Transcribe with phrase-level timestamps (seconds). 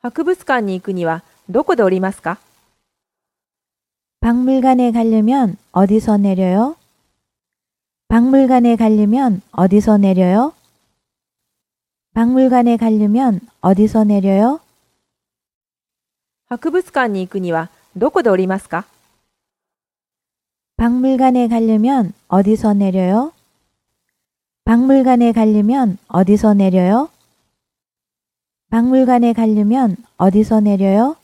[0.00, 2.38] 博物館に行くにはどこで降りますか
[4.20, 6.76] 박물관에 가려면 어디서 내려요?
[8.08, 10.52] 박물관에 가려면 어디서 내려요?
[12.14, 14.60] 박물관에 가려면 어디서 내려요?
[16.48, 18.86] 博物館に行くにはどこで降りますか
[20.76, 23.32] 박물관에 가려면 어디서 내려요?
[24.64, 27.08] 박물관에 가려면 어디서 내려요?
[28.69, 31.15] 박물관에 가려면 어디서 내려요?